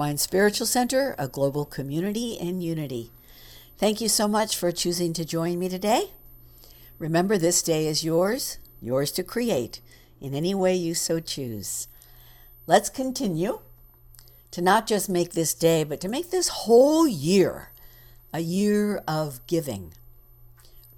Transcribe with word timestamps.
Mastermind 0.00 0.20
Spiritual 0.20 0.66
Center, 0.66 1.14
a 1.18 1.28
global 1.28 1.66
community 1.66 2.32
in 2.32 2.62
unity. 2.62 3.10
Thank 3.76 4.00
you 4.00 4.08
so 4.08 4.26
much 4.26 4.56
for 4.56 4.72
choosing 4.72 5.12
to 5.12 5.26
join 5.26 5.58
me 5.58 5.68
today. 5.68 6.12
Remember, 6.98 7.36
this 7.36 7.60
day 7.60 7.86
is 7.86 8.02
yours, 8.02 8.56
yours 8.80 9.12
to 9.12 9.22
create 9.22 9.82
in 10.18 10.34
any 10.34 10.54
way 10.54 10.74
you 10.74 10.94
so 10.94 11.20
choose. 11.20 11.86
Let's 12.66 12.88
continue 12.88 13.60
to 14.52 14.62
not 14.62 14.86
just 14.86 15.10
make 15.10 15.32
this 15.32 15.52
day, 15.52 15.84
but 15.84 16.00
to 16.00 16.08
make 16.08 16.30
this 16.30 16.48
whole 16.48 17.06
year 17.06 17.68
a 18.32 18.40
year 18.40 19.02
of 19.06 19.46
giving, 19.46 19.92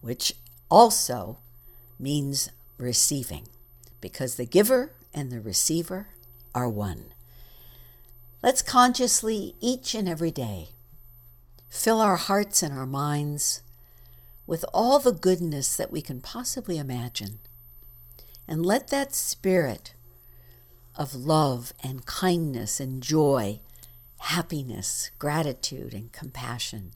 which 0.01 0.35
also 0.71 1.39
means 1.99 2.51
receiving, 2.79 3.49
because 4.01 4.37
the 4.37 4.47
giver 4.47 4.93
and 5.13 5.33
the 5.33 5.41
receiver 5.41 6.07
are 6.55 6.69
one. 6.69 7.07
Let's 8.43 8.63
consciously, 8.63 9.55
each 9.61 9.95
and 9.95 10.09
every 10.09 10.33
day, 10.33 10.71
fill 11.69 12.01
our 12.01 12.17
hearts 12.17 12.63
and 12.63 12.77
our 12.77 12.87
minds 12.87 13.63
with 14.47 14.65
all 14.75 14.99
the 14.99 15.13
goodness 15.13 15.77
that 15.77 15.93
we 15.93 16.03
can 16.03 16.21
possibly 16.21 16.77
imagine. 16.77 17.39
And 18.49 18.67
let 18.67 18.89
that 18.89 19.15
spirit 19.15 19.95
of 20.97 21.15
love 21.15 21.73
and 21.85 22.05
kindness 22.05 22.81
and 22.81 23.01
joy, 23.03 23.61
happiness, 24.19 25.13
gratitude, 25.19 25.95
and 25.95 26.11
compassion 26.13 26.93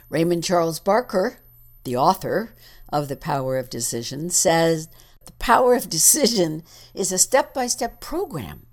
Raymond 0.07 0.45
Charles 0.45 0.79
Barker, 0.79 1.39
the 1.83 1.97
author 1.97 2.55
of 2.87 3.09
The 3.09 3.17
Power 3.17 3.57
of 3.57 3.69
Decision, 3.69 4.29
says, 4.29 4.87
The 5.25 5.33
power 5.33 5.75
of 5.75 5.89
decision 5.89 6.63
is 6.93 7.11
a 7.11 7.17
step 7.17 7.53
by 7.53 7.67
step 7.67 7.99
program 7.99 8.65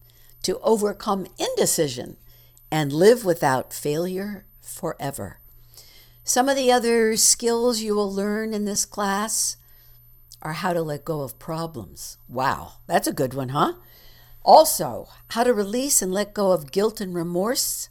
to 0.44 0.60
overcome 0.60 1.26
indecision 1.36 2.16
and 2.70 2.92
live 2.92 3.24
without 3.24 3.72
failure 3.72 4.44
forever. 4.60 5.40
Some 6.24 6.48
of 6.48 6.56
the 6.56 6.70
other 6.70 7.16
skills 7.16 7.80
you 7.80 7.94
will 7.94 8.12
learn 8.12 8.52
in 8.52 8.64
this 8.64 8.84
class 8.84 9.56
are 10.42 10.52
how 10.52 10.72
to 10.72 10.82
let 10.82 11.04
go 11.04 11.22
of 11.22 11.38
problems. 11.38 12.18
Wow, 12.28 12.74
that's 12.86 13.08
a 13.08 13.12
good 13.12 13.34
one, 13.34 13.50
huh? 13.50 13.74
Also, 14.44 15.08
how 15.30 15.44
to 15.44 15.52
release 15.52 16.00
and 16.02 16.12
let 16.12 16.34
go 16.34 16.52
of 16.52 16.70
guilt 16.70 17.00
and 17.00 17.14
remorse 17.14 17.88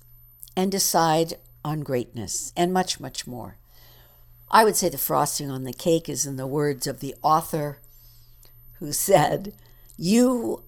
and 0.55 0.71
decide 0.71 1.35
on 1.63 1.81
greatness, 1.81 2.53
and 2.55 2.71
much, 2.71 2.99
much 2.99 3.27
more. 3.27 3.57
I 4.49 4.63
would 4.63 4.75
say 4.75 4.87
the 4.89 4.97
frosting 4.97 5.51
on 5.51 5.63
the 5.63 5.73
cake 5.73 6.07
is 6.07 6.25
in 6.25 6.37
the 6.37 6.47
words 6.47 6.87
of 6.87 6.99
the 6.99 7.15
author 7.21 7.79
who 8.79 8.93
said, 8.93 9.53
You 9.97 10.63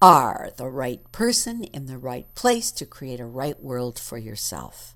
are 0.00 0.50
the 0.56 0.68
right 0.68 1.00
person 1.12 1.64
in 1.64 1.86
the 1.86 1.98
right 1.98 2.32
place 2.34 2.70
to 2.72 2.86
create 2.86 3.20
a 3.20 3.26
right 3.26 3.60
world 3.60 3.98
for 3.98 4.18
yourself. 4.18 4.94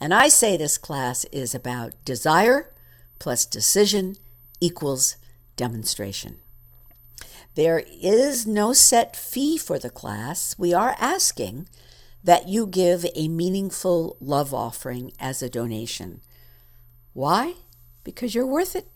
And 0.00 0.12
I 0.12 0.28
say 0.28 0.56
this 0.56 0.78
class 0.78 1.24
is 1.26 1.54
about 1.54 2.04
desire 2.04 2.72
plus 3.18 3.46
decision 3.46 4.16
equals 4.60 5.16
demonstration. 5.56 6.38
There 7.54 7.82
is 8.00 8.46
no 8.46 8.72
set 8.72 9.16
fee 9.16 9.58
for 9.58 9.78
the 9.78 9.90
class. 9.90 10.54
We 10.58 10.72
are 10.72 10.94
asking 11.00 11.68
that 12.22 12.48
you 12.48 12.66
give 12.66 13.06
a 13.14 13.28
meaningful 13.28 14.16
love 14.20 14.54
offering 14.54 15.12
as 15.18 15.42
a 15.42 15.50
donation. 15.50 16.20
Why? 17.14 17.54
Because 18.04 18.34
you're 18.34 18.46
worth 18.46 18.76
it. 18.76 18.86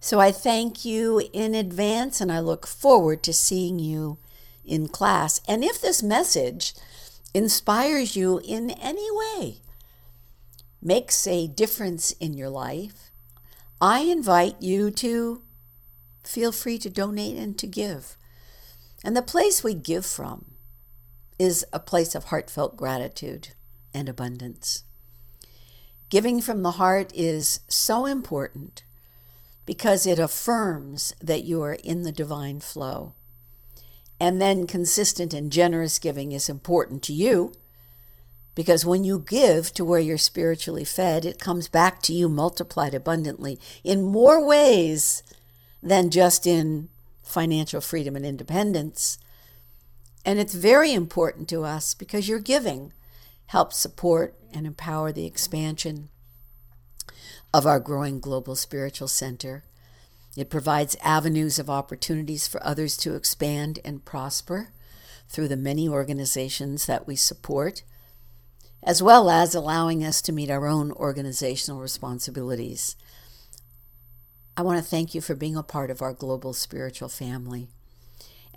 So 0.00 0.20
I 0.20 0.30
thank 0.30 0.84
you 0.84 1.28
in 1.32 1.54
advance 1.54 2.20
and 2.20 2.30
I 2.30 2.40
look 2.40 2.66
forward 2.66 3.22
to 3.24 3.32
seeing 3.32 3.78
you 3.78 4.18
in 4.64 4.88
class. 4.88 5.40
And 5.48 5.64
if 5.64 5.80
this 5.80 6.02
message 6.02 6.74
inspires 7.34 8.14
you 8.14 8.40
in 8.44 8.70
any 8.70 9.08
way, 9.10 9.58
makes 10.80 11.26
a 11.26 11.48
difference 11.48 12.12
in 12.12 12.34
your 12.34 12.48
life, 12.48 13.10
I 13.80 14.00
invite 14.00 14.62
you 14.62 14.90
to 14.92 15.42
feel 16.24 16.52
free 16.52 16.78
to 16.78 16.90
donate 16.90 17.36
and 17.36 17.58
to 17.58 17.66
give. 17.66 18.16
And 19.04 19.16
the 19.16 19.22
place 19.22 19.64
we 19.64 19.74
give 19.74 20.06
from 20.06 20.44
is 21.38 21.64
a 21.72 21.78
place 21.80 22.14
of 22.14 22.24
heartfelt 22.24 22.76
gratitude 22.76 23.48
and 23.94 24.08
abundance. 24.08 24.84
Giving 26.08 26.40
from 26.40 26.62
the 26.62 26.72
heart 26.72 27.12
is 27.14 27.60
so 27.68 28.06
important 28.06 28.82
because 29.68 30.06
it 30.06 30.18
affirms 30.18 31.12
that 31.20 31.44
you 31.44 31.62
are 31.62 31.74
in 31.74 32.02
the 32.02 32.10
divine 32.10 32.58
flow. 32.58 33.12
And 34.18 34.40
then 34.40 34.66
consistent 34.66 35.34
and 35.34 35.52
generous 35.52 35.98
giving 35.98 36.32
is 36.32 36.48
important 36.48 37.02
to 37.02 37.12
you 37.12 37.52
because 38.54 38.86
when 38.86 39.04
you 39.04 39.18
give 39.18 39.74
to 39.74 39.84
where 39.84 40.00
you're 40.00 40.16
spiritually 40.16 40.86
fed, 40.86 41.26
it 41.26 41.38
comes 41.38 41.68
back 41.68 42.00
to 42.04 42.14
you 42.14 42.30
multiplied 42.30 42.94
abundantly 42.94 43.60
in 43.84 44.04
more 44.04 44.42
ways 44.42 45.22
than 45.82 46.08
just 46.08 46.46
in 46.46 46.88
financial 47.22 47.82
freedom 47.82 48.16
and 48.16 48.24
independence. 48.24 49.18
And 50.24 50.38
it's 50.38 50.54
very 50.54 50.94
important 50.94 51.46
to 51.50 51.64
us 51.64 51.92
because 51.92 52.26
your 52.26 52.40
giving 52.40 52.94
helps 53.48 53.76
support 53.76 54.34
and 54.50 54.66
empower 54.66 55.12
the 55.12 55.26
expansion 55.26 56.08
of 57.52 57.66
our 57.66 57.80
growing 57.80 58.20
global 58.20 58.56
spiritual 58.56 59.08
center. 59.08 59.64
It 60.36 60.50
provides 60.50 60.96
avenues 61.02 61.58
of 61.58 61.70
opportunities 61.70 62.46
for 62.46 62.64
others 62.64 62.96
to 62.98 63.14
expand 63.14 63.78
and 63.84 64.04
prosper 64.04 64.70
through 65.28 65.48
the 65.48 65.56
many 65.56 65.88
organizations 65.88 66.86
that 66.86 67.06
we 67.06 67.16
support, 67.16 67.82
as 68.82 69.02
well 69.02 69.28
as 69.28 69.54
allowing 69.54 70.04
us 70.04 70.22
to 70.22 70.32
meet 70.32 70.50
our 70.50 70.66
own 70.66 70.92
organizational 70.92 71.80
responsibilities 71.80 72.96
I 74.58 74.62
want 74.62 74.76
to 74.78 74.84
thank 74.84 75.14
you 75.14 75.20
for 75.20 75.36
being 75.36 75.56
a 75.56 75.62
part 75.62 75.88
of 75.88 76.02
our 76.02 76.12
global 76.12 76.52
spiritual 76.52 77.08
family 77.08 77.68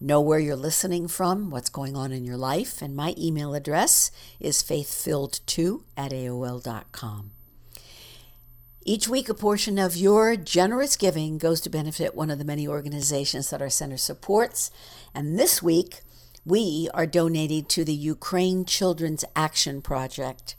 Know 0.00 0.20
where 0.20 0.38
you're 0.38 0.54
listening 0.54 1.08
from, 1.08 1.50
what's 1.50 1.68
going 1.68 1.96
on 1.96 2.12
in 2.12 2.24
your 2.24 2.36
life, 2.36 2.80
and 2.80 2.94
my 2.94 3.16
email 3.18 3.52
address 3.52 4.12
is 4.38 4.62
faithfilled2 4.62 5.82
at 5.96 6.12
AOL.com. 6.12 7.32
Each 8.84 9.08
week, 9.08 9.28
a 9.28 9.34
portion 9.34 9.76
of 9.76 9.96
your 9.96 10.36
generous 10.36 10.96
giving 10.96 11.36
goes 11.36 11.60
to 11.62 11.68
benefit 11.68 12.14
one 12.14 12.30
of 12.30 12.38
the 12.38 12.44
many 12.44 12.68
organizations 12.68 13.50
that 13.50 13.60
our 13.60 13.68
center 13.68 13.96
supports. 13.96 14.70
And 15.12 15.36
this 15.36 15.60
week, 15.64 16.02
we 16.44 16.88
are 16.94 17.04
donating 17.04 17.64
to 17.64 17.84
the 17.84 17.92
Ukraine 17.92 18.64
Children's 18.64 19.24
Action 19.34 19.82
Project, 19.82 20.54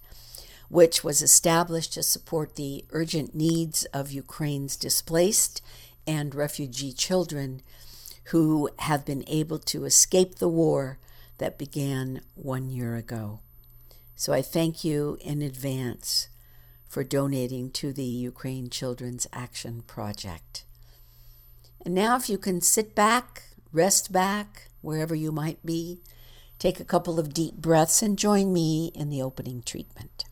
which 0.67 1.01
was 1.01 1.21
established 1.21 1.93
to 1.93 2.03
support 2.03 2.55
the 2.55 2.83
urgent 2.89 3.33
needs 3.33 3.85
of 3.85 4.11
Ukraine's 4.11 4.75
displaced 4.75 5.61
and 6.05 6.35
refugee 6.35 6.91
children 6.91 7.61
who 8.29 8.69
have 8.79 9.05
been 9.05 9.23
able 9.27 9.57
to 9.57 9.85
escape 9.85 10.35
the 10.35 10.47
war 10.47 10.99
that 11.39 11.57
began 11.57 12.21
one 12.35 12.69
year 12.69 12.95
ago. 12.95 13.39
So 14.15 14.33
I 14.33 14.41
thank 14.41 14.83
you 14.83 15.17
in 15.21 15.41
advance 15.41 16.27
for 16.87 17.03
donating 17.03 17.71
to 17.71 17.93
the 17.93 18.03
Ukraine 18.03 18.69
Children's 18.69 19.25
Action 19.31 19.81
Project. 19.81 20.63
And 21.85 21.95
now, 21.95 22.17
if 22.17 22.29
you 22.29 22.37
can 22.37 22.61
sit 22.61 22.93
back, 22.93 23.43
rest 23.71 24.11
back, 24.11 24.69
wherever 24.81 25.15
you 25.15 25.31
might 25.31 25.65
be, 25.65 25.99
take 26.59 26.79
a 26.79 26.85
couple 26.85 27.19
of 27.19 27.33
deep 27.33 27.55
breaths 27.55 28.01
and 28.01 28.19
join 28.19 28.51
me 28.51 28.91
in 28.93 29.09
the 29.09 29.21
opening 29.21 29.63
treatment. 29.63 30.25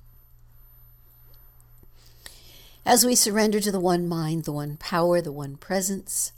As 2.86 3.06
we 3.06 3.16
surrender 3.16 3.60
to 3.60 3.72
the 3.72 3.80
one 3.80 4.08
mind, 4.08 4.44
the 4.44 4.52
one 4.52 4.78
power, 4.78 5.22
the 5.22 5.32
one 5.32 5.58
presence, 5.58 6.32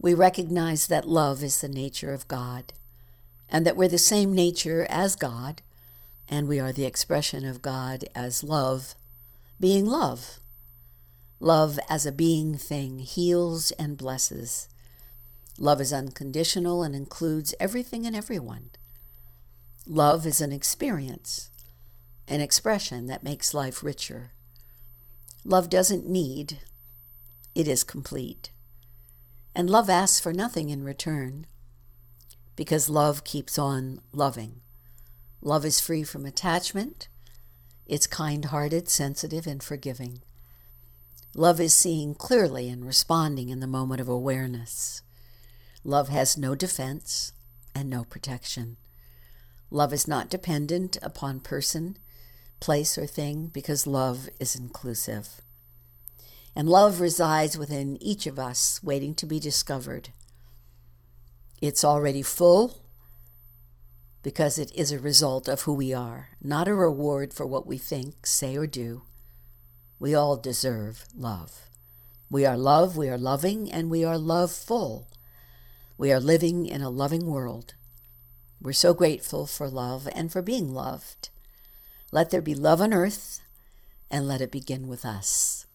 we 0.00 0.14
recognize 0.14 0.86
that 0.86 1.06
love 1.06 1.42
is 1.42 1.60
the 1.60 1.68
nature 1.68 2.12
of 2.14 2.26
God, 2.26 2.72
and 3.50 3.66
that 3.66 3.76
we're 3.76 3.88
the 3.88 3.98
same 3.98 4.34
nature 4.34 4.86
as 4.88 5.14
God, 5.14 5.60
and 6.26 6.48
we 6.48 6.58
are 6.58 6.72
the 6.72 6.86
expression 6.86 7.44
of 7.44 7.60
God 7.60 8.04
as 8.14 8.42
love, 8.42 8.94
being 9.60 9.84
love. 9.84 10.38
Love 11.38 11.78
as 11.90 12.06
a 12.06 12.12
being 12.12 12.56
thing 12.56 13.00
heals 13.00 13.72
and 13.72 13.98
blesses. 13.98 14.68
Love 15.58 15.82
is 15.82 15.92
unconditional 15.92 16.82
and 16.82 16.94
includes 16.94 17.54
everything 17.60 18.06
and 18.06 18.16
everyone. 18.16 18.70
Love 19.86 20.26
is 20.26 20.40
an 20.40 20.52
experience, 20.52 21.50
an 22.26 22.40
expression 22.40 23.06
that 23.06 23.22
makes 23.22 23.52
life 23.52 23.82
richer. 23.82 24.30
Love 25.44 25.68
doesn't 25.68 26.08
need, 26.08 26.58
it 27.54 27.68
is 27.68 27.84
complete. 27.84 28.50
And 29.54 29.68
love 29.68 29.90
asks 29.90 30.20
for 30.20 30.32
nothing 30.32 30.70
in 30.70 30.84
return 30.84 31.46
because 32.56 32.90
love 32.90 33.24
keeps 33.24 33.58
on 33.58 34.00
loving. 34.12 34.60
Love 35.40 35.64
is 35.64 35.80
free 35.80 36.02
from 36.02 36.26
attachment. 36.26 37.08
It's 37.86 38.06
kind 38.06 38.44
hearted, 38.44 38.88
sensitive, 38.88 39.46
and 39.46 39.62
forgiving. 39.62 40.20
Love 41.34 41.60
is 41.60 41.72
seeing 41.72 42.14
clearly 42.14 42.68
and 42.68 42.84
responding 42.84 43.48
in 43.48 43.60
the 43.60 43.66
moment 43.66 44.00
of 44.00 44.08
awareness. 44.08 45.02
Love 45.84 46.08
has 46.08 46.36
no 46.36 46.54
defense 46.54 47.32
and 47.74 47.88
no 47.88 48.04
protection. 48.04 48.76
Love 49.70 49.92
is 49.92 50.06
not 50.06 50.28
dependent 50.28 50.98
upon 51.00 51.40
person, 51.40 51.96
place, 52.58 52.98
or 52.98 53.06
thing 53.06 53.46
because 53.46 53.86
love 53.86 54.28
is 54.38 54.54
inclusive. 54.54 55.40
And 56.54 56.68
love 56.68 57.00
resides 57.00 57.56
within 57.56 57.96
each 58.02 58.26
of 58.26 58.38
us, 58.38 58.80
waiting 58.82 59.14
to 59.14 59.26
be 59.26 59.38
discovered. 59.38 60.10
It's 61.60 61.84
already 61.84 62.22
full 62.22 62.82
because 64.22 64.58
it 64.58 64.74
is 64.74 64.92
a 64.92 64.98
result 64.98 65.48
of 65.48 65.62
who 65.62 65.72
we 65.72 65.94
are, 65.94 66.30
not 66.42 66.68
a 66.68 66.74
reward 66.74 67.32
for 67.32 67.46
what 67.46 67.66
we 67.66 67.78
think, 67.78 68.26
say, 68.26 68.56
or 68.56 68.66
do. 68.66 69.02
We 69.98 70.14
all 70.14 70.36
deserve 70.36 71.06
love. 71.16 71.68
We 72.30 72.46
are 72.46 72.56
love, 72.56 72.96
we 72.96 73.08
are 73.08 73.18
loving, 73.18 73.70
and 73.70 73.90
we 73.90 74.04
are 74.04 74.18
love 74.18 74.50
full. 74.50 75.08
We 75.98 76.12
are 76.12 76.20
living 76.20 76.66
in 76.66 76.80
a 76.80 76.90
loving 76.90 77.26
world. 77.26 77.74
We're 78.60 78.72
so 78.72 78.94
grateful 78.94 79.46
for 79.46 79.68
love 79.68 80.08
and 80.14 80.30
for 80.30 80.42
being 80.42 80.72
loved. 80.72 81.30
Let 82.12 82.30
there 82.30 82.42
be 82.42 82.54
love 82.54 82.80
on 82.80 82.92
earth, 82.92 83.40
and 84.10 84.28
let 84.28 84.40
it 84.40 84.50
begin 84.50 84.86
with 84.86 85.04
us. 85.04 85.66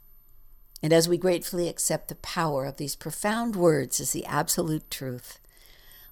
And 0.83 0.93
as 0.93 1.09
we 1.09 1.17
gratefully 1.17 1.67
accept 1.67 2.09
the 2.09 2.15
power 2.15 2.65
of 2.65 2.77
these 2.77 2.95
profound 2.95 3.55
words 3.55 3.99
as 3.99 4.11
the 4.11 4.25
absolute 4.25 4.91
truth, 4.91 5.39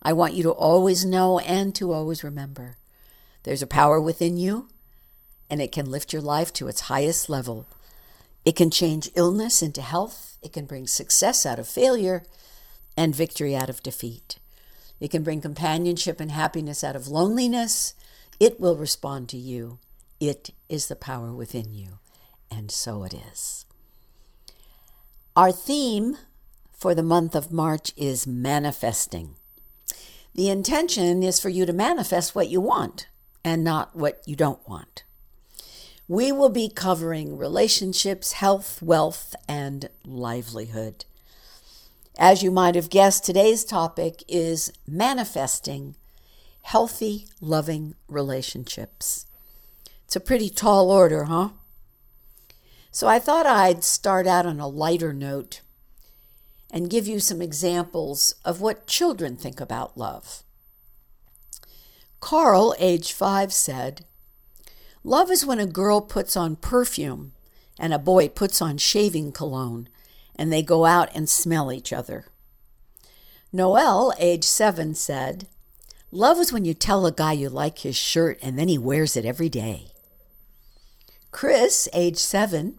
I 0.02 0.14
want 0.14 0.34
you 0.34 0.44
to 0.44 0.52
always 0.52 1.06
know 1.06 1.40
and 1.40 1.74
to 1.76 1.92
always 1.92 2.24
remember 2.24 2.78
there's 3.44 3.62
a 3.62 3.68
power 3.68 4.00
within 4.00 4.38
you, 4.38 4.70
and 5.50 5.62
it 5.62 5.72
can 5.72 5.92
lift 5.92 6.14
your 6.14 6.22
life 6.22 6.54
to 6.54 6.70
its 6.70 6.82
highest 6.82 7.30
level. 7.30 7.68
It 8.46 8.56
can 8.56 8.72
change 8.72 9.12
illness 9.16 9.62
into 9.62 9.82
health, 9.82 10.38
it 10.42 10.54
can 10.54 10.66
bring 10.66 10.88
success 10.88 11.46
out 11.46 11.60
of 11.60 11.68
failure, 11.68 12.24
and 12.96 13.14
victory 13.14 13.56
out 13.56 13.70
of 13.70 13.84
defeat. 13.84 14.40
It 15.00 15.12
can 15.12 15.24
bring 15.24 15.42
companionship 15.42 16.22
and 16.22 16.32
happiness 16.32 16.84
out 16.84 16.96
of 16.96 17.10
loneliness. 17.10 17.94
It 18.40 18.60
will 18.60 18.78
respond 18.78 19.28
to 19.30 19.38
you. 19.38 19.80
It 20.20 20.52
is 20.70 20.88
the 20.88 20.96
power 20.96 21.34
within 21.34 21.74
you, 21.74 22.00
and 22.50 22.72
so 22.72 23.04
it 23.04 23.14
is. 23.14 23.66
Our 25.36 25.52
theme 25.52 26.18
for 26.72 26.94
the 26.94 27.02
month 27.02 27.34
of 27.34 27.52
March 27.52 27.92
is 27.98 28.28
manifesting. 28.28 29.36
The 30.36 30.50
intention 30.50 31.24
is 31.24 31.40
for 31.40 31.50
you 31.50 31.66
to 31.66 31.74
manifest 31.74 32.36
what 32.36 32.50
you 32.50 32.62
want 32.62 33.08
and 33.44 33.64
not 33.64 33.96
what 33.96 34.22
you 34.28 34.36
don't 34.36 34.68
want. 34.70 35.04
We 36.08 36.32
will 36.32 36.50
be 36.50 36.70
covering 36.70 37.36
relationships, 37.36 38.34
health, 38.34 38.80
wealth, 38.84 39.36
and 39.48 39.90
livelihood. 40.06 41.06
As 42.20 42.44
you 42.44 42.52
might 42.52 42.76
have 42.76 42.92
guessed, 42.92 43.24
today's 43.24 43.66
topic 43.66 44.24
is 44.28 44.72
manifesting 44.88 45.96
healthy, 46.62 47.26
loving 47.42 47.96
relationships. 48.08 49.26
It's 50.06 50.16
a 50.16 50.20
pretty 50.20 50.50
tall 50.50 50.92
order, 50.92 51.24
huh? 51.24 51.50
So 52.94 53.08
I 53.08 53.18
thought 53.18 53.48
I'd 53.48 53.84
start 53.84 54.28
out 54.28 54.46
on 54.46 54.60
a 54.60 54.68
lighter 54.68 55.14
note 55.14 55.62
and 56.70 56.92
give 56.92 57.08
you 57.08 57.20
some 57.20 57.42
examples 57.42 58.36
of 58.46 58.62
what 58.62 58.86
children 58.86 59.36
think 59.36 59.60
about 59.60 59.98
love. 59.98 60.44
Carl, 62.20 62.76
age 62.78 63.12
five, 63.12 63.52
said, 63.52 64.06
Love 65.04 65.32
is 65.32 65.44
when 65.44 65.60
a 65.60 65.66
girl 65.66 66.02
puts 66.02 66.38
on 66.38 66.56
perfume 66.56 67.32
and 67.80 67.96
a 67.96 68.00
boy 68.00 68.30
puts 68.30 68.62
on 68.62 68.78
shaving 68.78 69.32
cologne 69.32 69.90
and 70.36 70.54
they 70.54 70.62
go 70.62 70.86
out 70.86 71.10
and 71.16 71.28
smell 71.28 71.72
each 71.72 71.92
other. 71.92 72.28
Noel, 73.52 74.14
age 74.20 74.44
seven, 74.44 74.94
said, 74.94 75.48
Love 76.12 76.38
is 76.38 76.54
when 76.54 76.64
you 76.64 76.76
tell 76.76 77.08
a 77.08 77.12
guy 77.12 77.32
you 77.32 77.50
like 77.50 77.80
his 77.80 77.96
shirt 77.96 78.38
and 78.44 78.58
then 78.58 78.68
he 78.68 78.78
wears 78.78 79.18
it 79.18 79.26
every 79.26 79.50
day. 79.50 79.88
Chris, 81.32 81.90
age 81.92 82.18
seven, 82.18 82.78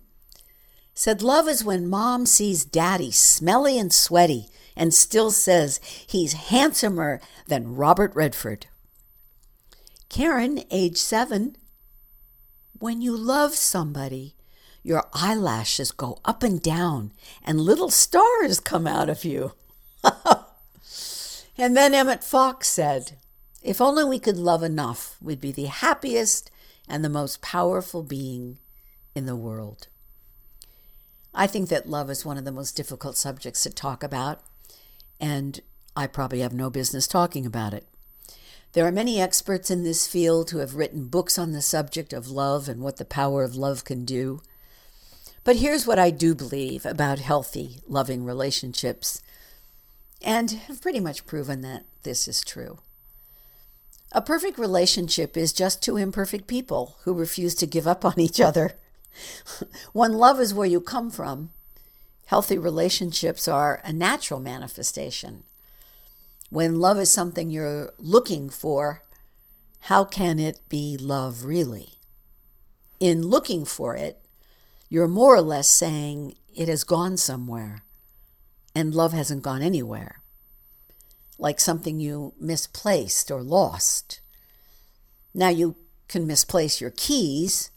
said 0.95 1.23
love 1.23 1.49
is 1.49 1.65
when 1.65 1.89
mom 1.89 2.25
sees 2.25 2.65
daddy 2.65 3.11
smelly 3.11 3.79
and 3.79 3.93
sweaty 3.93 4.47
and 4.77 4.95
still 4.95 5.31
says 5.31 5.81
he's 6.07 6.33
handsomer 6.35 7.21
than 7.49 7.75
Robert 7.75 8.15
Redford. 8.15 8.67
Karen, 10.09 10.63
age 10.71 10.97
seven, 10.97 11.57
when 12.79 13.01
you 13.01 13.17
love 13.17 13.55
somebody, 13.55 14.35
your 14.83 15.05
eyelashes 15.13 15.91
go 15.91 16.19
up 16.25 16.43
and 16.43 16.63
down 16.63 17.13
and 17.43 17.61
little 17.61 17.91
stars 17.91 18.61
come 18.61 18.87
out 18.87 19.09
of 19.09 19.25
you. 19.25 19.53
and 21.59 21.77
then 21.77 21.95
Emmett 21.95 22.23
Fox 22.23 22.69
said, 22.69 23.19
If 23.63 23.81
only 23.81 24.05
we 24.05 24.19
could 24.19 24.37
love 24.37 24.63
enough, 24.63 25.17
we'd 25.21 25.41
be 25.41 25.53
the 25.53 25.65
happiest 25.65 26.51
and 26.87 27.05
the 27.05 27.09
most 27.09 27.41
powerful 27.41 28.03
being 28.03 28.59
in 29.15 29.27
the 29.27 29.37
world. 29.37 29.89
I 31.35 31.49
think 31.49 31.69
that 31.69 31.89
love 31.89 32.11
is 32.11 32.25
one 32.25 32.39
of 32.39 32.45
the 32.45 32.53
most 32.53 32.77
difficult 32.77 33.17
subjects 33.17 33.65
to 33.65 33.71
talk 33.71 34.05
about, 34.05 34.41
and 35.21 35.61
I 35.97 36.07
probably 36.07 36.41
have 36.41 36.53
no 36.53 36.71
business 36.71 37.09
talking 37.09 37.45
about 37.45 37.75
it. 37.75 37.87
There 38.73 38.87
are 38.87 38.93
many 38.93 39.21
experts 39.21 39.71
in 39.71 39.83
this 39.83 40.07
field 40.07 40.51
who 40.51 40.59
have 40.59 40.77
written 40.77 41.09
books 41.09 41.39
on 41.39 41.53
the 41.53 41.63
subject 41.63 42.13
of 42.13 42.31
love 42.31 42.69
and 42.69 42.81
what 42.81 42.99
the 42.99 43.05
power 43.05 43.43
of 43.43 43.57
love 43.57 43.85
can 43.85 44.05
do. 44.05 44.43
But 45.43 45.57
here's 45.57 45.87
what 45.87 45.99
I 45.99 46.11
do 46.11 46.35
believe 46.35 46.87
about 46.87 47.19
healthy, 47.19 47.81
loving 47.87 48.25
relationships, 48.25 49.21
and 50.23 50.51
have 50.53 50.81
pretty 50.81 51.01
much 51.01 51.27
proven 51.27 51.61
that 51.63 51.85
this 52.03 52.27
is 52.27 52.41
true. 52.41 52.79
A 54.13 54.23
perfect 54.23 54.59
relationship 54.59 55.37
is 55.37 55.53
just 55.53 55.83
two 55.83 55.97
imperfect 55.97 56.47
people 56.47 56.97
who 57.03 57.13
refuse 57.13 57.55
to 57.57 57.67
give 57.67 57.87
up 57.87 58.05
on 58.05 58.19
each 58.19 58.41
other 58.41 58.77
when 59.93 60.13
love 60.13 60.41
is 60.41 60.55
where 60.55 60.67
you 60.67 60.81
come 60.81 61.11
from, 61.11 61.51
healthy 62.27 62.59
relationships 62.59 63.49
are 63.49 63.81
a 63.85 63.93
natural 63.93 64.41
manifestation. 64.41 65.45
When 66.51 66.79
love 66.79 66.99
is 66.99 67.13
something 67.13 67.51
you're 67.51 67.93
looking 67.99 68.49
for, 68.49 69.03
how 69.81 70.05
can 70.05 70.39
it 70.39 70.61
be 70.69 70.97
love 70.97 71.45
really? 71.45 71.95
In 73.01 73.23
looking 73.23 73.65
for 73.65 73.97
it, 73.97 74.25
you're 74.89 75.09
more 75.09 75.35
or 75.35 75.43
less 75.43 75.69
saying 75.69 76.37
it 76.55 76.69
has 76.69 76.85
gone 76.85 77.17
somewhere 77.17 77.83
and 78.75 78.95
love 78.95 79.13
hasn't 79.13 79.43
gone 79.43 79.63
anywhere, 79.63 80.21
like 81.39 81.61
something 81.61 82.01
you 82.01 82.35
misplaced 82.41 83.31
or 83.31 83.43
lost. 83.43 84.21
Now 85.35 85.49
you 85.49 85.77
can 86.09 86.27
misplace 86.27 86.81
your 86.81 86.91
keys 86.91 87.71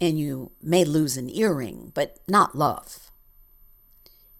and 0.00 0.18
you 0.18 0.52
may 0.62 0.84
lose 0.84 1.16
an 1.16 1.30
earring, 1.30 1.92
but 1.94 2.18
not 2.28 2.54
love. 2.54 3.10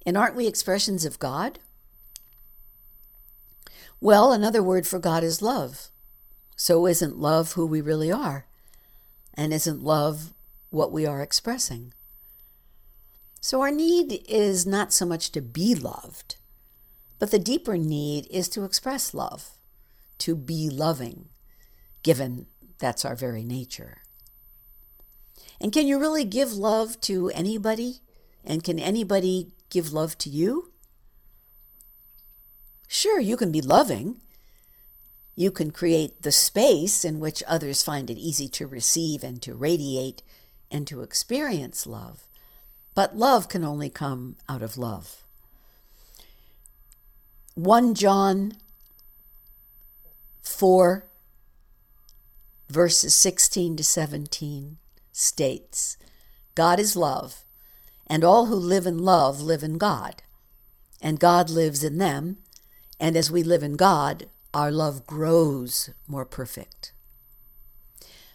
And 0.05 0.17
aren't 0.17 0.37
we 0.37 0.47
expressions 0.47 1.05
of 1.05 1.19
God? 1.19 1.59
Well, 4.01 4.33
another 4.33 4.63
word 4.63 4.87
for 4.87 4.99
God 4.99 5.25
is 5.25 5.43
love. 5.43 5.89
So 6.57 6.87
isn't 6.87 7.19
love 7.19 7.53
who 7.53 7.67
we 7.67 7.81
really 7.81 8.13
are? 8.13 8.47
And 9.35 9.53
isn't 9.53 9.83
love 9.83 10.33
what 10.71 10.93
we 10.93 11.07
are 11.07 11.23
expressing? 11.23 11.93
So 13.41 13.61
our 13.61 13.71
need 13.71 14.23
is 14.29 14.67
not 14.67 14.93
so 14.93 15.07
much 15.07 15.31
to 15.33 15.41
be 15.41 15.75
loved, 15.75 16.37
but 17.19 17.31
the 17.31 17.39
deeper 17.39 17.77
need 17.77 18.27
is 18.31 18.49
to 18.51 18.65
express 18.65 19.15
love, 19.15 19.51
to 20.19 20.35
be 20.35 20.69
loving, 20.69 21.29
given 22.03 22.47
that's 22.79 23.05
our 23.05 23.15
very 23.15 23.45
nature. 23.45 24.03
And 25.61 25.73
can 25.73 25.87
you 25.87 25.99
really 25.99 26.25
give 26.25 26.53
love 26.53 27.01
to 27.03 27.31
anybody? 27.31 28.01
And 28.45 28.63
can 28.63 28.79
anybody 28.79 29.53
give 29.71 29.93
love 29.93 30.17
to 30.19 30.31
you? 30.31 30.73
Sure, 32.89 33.21
you 33.21 33.37
can 33.37 33.51
be 33.51 33.61
loving. 33.61 34.21
You 35.35 35.51
can 35.51 35.71
create 35.71 36.23
the 36.23 36.33
space 36.33 37.05
in 37.05 37.21
which 37.21 37.43
others 37.47 37.83
find 37.83 38.09
it 38.11 38.19
easy 38.19 38.49
to 38.51 38.67
receive 38.67 39.23
and 39.23 39.43
to 39.43 39.55
radiate 39.55 40.23
and 40.71 40.87
to 40.87 41.03
experience 41.03 41.87
love. 41.87 42.27
But 42.95 43.17
love 43.17 43.49
can 43.49 43.65
only 43.65 43.91
come 43.91 44.37
out 44.49 44.63
of 44.63 44.79
love. 44.79 45.25
1 47.55 47.95
John 47.95 48.55
4, 50.43 51.05
verses 52.69 53.15
16 53.15 53.77
to 53.77 53.85
17 53.85 54.79
states 55.17 55.97
God 56.55 56.79
is 56.79 56.95
love, 56.95 57.45
and 58.07 58.23
all 58.23 58.47
who 58.47 58.55
live 58.55 58.87
in 58.87 58.99
love 58.99 59.41
live 59.41 59.63
in 59.63 59.79
God, 59.79 60.23
and 61.01 61.19
God 61.19 61.49
lives 61.49 61.83
in 61.83 61.99
them, 61.99 62.39
and 63.01 63.17
as 63.17 63.31
we 63.31 63.43
live 63.43 63.63
in 63.63 63.77
God, 63.77 64.29
our 64.53 64.71
love 64.71 65.07
grows 65.07 65.91
more 66.07 66.27
perfect. 66.27 66.93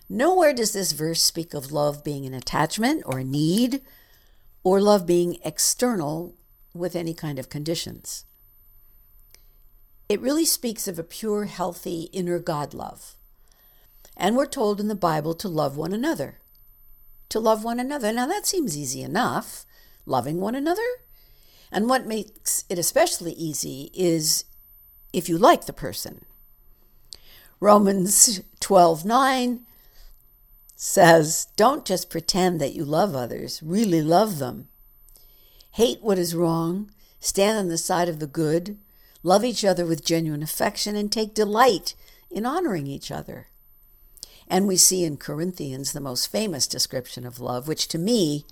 Nowhere 0.10 0.54
does 0.54 0.74
this 0.74 0.92
verse 0.92 1.22
speak 1.22 1.54
of 1.54 1.72
love 1.72 2.04
being 2.04 2.26
an 2.26 2.34
attachment 2.34 3.04
or 3.06 3.20
a 3.20 3.24
need, 3.24 3.82
or 4.64 4.82
love 4.82 5.06
being 5.06 5.38
external 5.46 6.36
with 6.74 6.96
any 6.96 7.14
kind 7.14 7.38
of 7.38 7.50
conditions. 7.50 8.26
It 10.10 10.20
really 10.20 10.46
speaks 10.46 10.88
of 10.88 11.00
a 11.00 11.04
pure, 11.04 11.46
healthy 11.46 12.10
inner 12.12 12.40
God 12.40 12.74
love. 12.74 13.16
And 14.18 14.36
we're 14.36 14.46
told 14.46 14.80
in 14.80 14.88
the 14.88 14.96
Bible 14.96 15.34
to 15.36 15.48
love 15.48 15.78
one 15.78 15.94
another 15.94 16.41
to 17.32 17.40
love 17.40 17.64
one 17.64 17.80
another. 17.80 18.14
Now, 18.14 18.28
that 18.28 18.46
seems 18.46 18.78
easy 18.78 19.02
enough, 19.02 19.66
loving 20.06 20.40
one 20.40 20.56
another. 20.56 20.88
And 21.72 21.90
what 21.90 22.06
makes 22.06 22.66
it 22.70 22.78
especially 22.78 23.34
easy 23.34 23.90
is 23.94 24.46
if 25.14 25.28
you 25.28 25.38
like 25.38 25.66
the 25.66 25.74
person. 25.74 26.26
Romans 27.60 28.42
12 28.60 29.06
9 29.06 29.62
says, 30.76 31.48
Don't 31.56 31.86
just 31.86 32.10
pretend 32.10 32.60
that 32.60 32.74
you 32.74 32.84
love 32.84 33.16
others, 33.16 33.62
really 33.64 34.02
love 34.02 34.40
them. 34.40 34.68
Hate 35.74 36.02
what 36.02 36.18
is 36.18 36.36
wrong, 36.36 36.92
stand 37.20 37.58
on 37.58 37.68
the 37.70 37.78
side 37.78 38.10
of 38.10 38.20
the 38.20 38.28
good, 38.28 38.78
love 39.24 39.46
each 39.46 39.64
other 39.64 39.86
with 39.86 40.04
genuine 40.04 40.44
affection, 40.44 40.96
and 40.96 41.12
take 41.12 41.34
delight 41.34 41.96
in 42.30 42.46
honoring 42.46 42.88
each 42.88 43.12
other. 43.12 43.48
And 44.52 44.68
we 44.68 44.76
see 44.76 45.06
in 45.06 45.16
Corinthians 45.16 45.94
the 45.94 46.02
most 46.02 46.28
famous 46.28 46.68
description 46.68 47.26
of 47.26 47.40
love, 47.40 47.70
which 47.70 47.88
to 47.88 47.98
me 47.98 48.46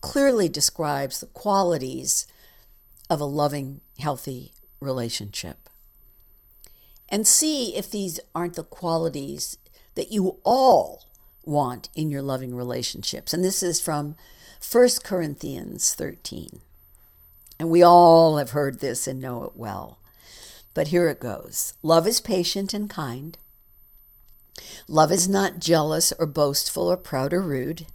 clearly 0.00 0.48
describes 0.48 1.18
the 1.18 1.26
qualities 1.26 2.28
of 3.10 3.20
a 3.20 3.24
loving, 3.24 3.80
healthy 3.98 4.52
relationship. 4.78 5.68
And 7.08 7.26
see 7.26 7.76
if 7.76 7.90
these 7.90 8.20
aren't 8.32 8.54
the 8.54 8.62
qualities 8.62 9.58
that 9.96 10.12
you 10.12 10.38
all 10.44 11.06
want 11.44 11.88
in 11.96 12.12
your 12.12 12.22
loving 12.22 12.54
relationships. 12.54 13.34
And 13.34 13.42
this 13.42 13.60
is 13.60 13.80
from 13.80 14.14
1 14.70 14.88
Corinthians 15.02 15.94
13. 15.94 16.60
And 17.58 17.70
we 17.70 17.82
all 17.82 18.36
have 18.36 18.50
heard 18.50 18.78
this 18.78 19.08
and 19.08 19.20
know 19.20 19.42
it 19.42 19.56
well. 19.56 19.98
But 20.74 20.88
here 20.88 21.08
it 21.08 21.18
goes 21.18 21.74
Love 21.82 22.06
is 22.06 22.20
patient 22.20 22.72
and 22.72 22.88
kind. 22.88 23.36
Love 24.88 25.12
is 25.12 25.28
not 25.28 25.58
jealous 25.60 26.12
or 26.18 26.26
boastful 26.26 26.90
or 26.90 26.96
proud 26.96 27.32
or 27.32 27.40
rude. 27.40 27.86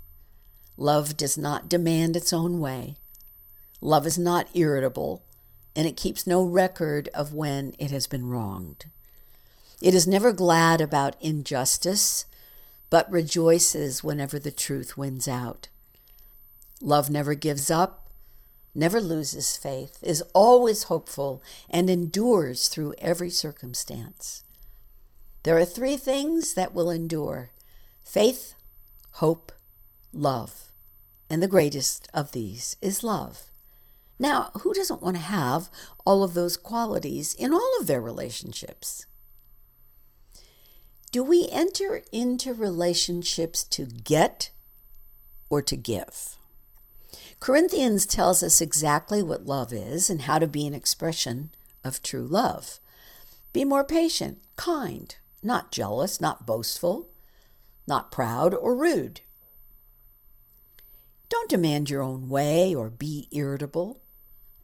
Love 0.78 1.18
does 1.18 1.38
not 1.38 1.70
demand 1.70 2.16
its 2.16 2.34
own 2.34 2.60
way. 2.60 2.96
Love 3.82 4.06
is 4.06 4.18
not 4.18 4.48
irritable, 4.54 5.24
and 5.76 5.88
it 5.88 5.98
keeps 5.98 6.26
no 6.26 6.44
record 6.44 7.10
of 7.14 7.34
when 7.34 7.76
it 7.78 7.92
has 7.92 8.08
been 8.08 8.28
wronged. 8.28 8.86
It 9.82 9.94
is 9.94 10.08
never 10.08 10.32
glad 10.32 10.82
about 10.82 11.22
injustice, 11.22 12.26
but 12.90 13.12
rejoices 13.12 14.04
whenever 14.04 14.40
the 14.40 14.52
truth 14.52 14.98
wins 14.98 15.28
out. 15.28 15.68
Love 16.82 17.10
never 17.10 17.36
gives 17.36 17.70
up, 17.70 18.10
never 18.74 19.02
loses 19.02 19.58
faith, 19.58 20.00
is 20.02 20.24
always 20.34 20.84
hopeful, 20.84 21.44
and 21.70 21.90
endures 21.90 22.68
through 22.68 22.94
every 23.00 23.30
circumstance. 23.30 24.45
There 25.46 25.60
are 25.60 25.66
three 25.66 25.96
things 25.96 26.56
that 26.56 26.74
will 26.74 26.90
endure 26.90 27.52
faith, 28.04 28.56
hope, 29.12 29.52
love. 30.12 30.72
And 31.30 31.42
the 31.42 31.48
greatest 31.48 32.08
of 32.16 32.32
these 32.32 32.78
is 32.82 33.04
love. 33.04 33.52
Now, 34.18 34.50
who 34.62 34.74
doesn't 34.74 35.04
want 35.04 35.18
to 35.18 35.22
have 35.22 35.70
all 36.04 36.24
of 36.24 36.34
those 36.34 36.58
qualities 36.58 37.36
in 37.36 37.54
all 37.54 37.72
of 37.80 37.86
their 37.86 38.02
relationships? 38.02 39.06
Do 41.12 41.24
we 41.24 41.48
enter 41.52 42.02
into 42.12 42.52
relationships 42.52 43.64
to 43.66 43.86
get 43.86 44.50
or 45.48 45.62
to 45.62 45.76
give? 45.76 46.38
Corinthians 47.40 48.08
tells 48.08 48.42
us 48.42 48.62
exactly 48.62 49.22
what 49.22 49.46
love 49.46 49.72
is 49.72 50.10
and 50.10 50.24
how 50.24 50.40
to 50.40 50.48
be 50.48 50.66
an 50.66 50.74
expression 50.74 51.52
of 51.84 52.02
true 52.02 52.26
love. 52.26 52.80
Be 53.54 53.64
more 53.64 53.84
patient, 53.84 54.40
kind, 54.56 55.16
not 55.46 55.72
jealous, 55.72 56.20
not 56.20 56.46
boastful, 56.46 57.10
not 57.88 58.12
proud 58.12 58.54
or 58.54 58.76
rude. 58.76 59.22
Don't 61.30 61.50
demand 61.50 61.90
your 61.90 62.02
own 62.02 62.30
way 62.30 62.74
or 62.74 62.90
be 62.90 63.28
irritable. 63.32 64.02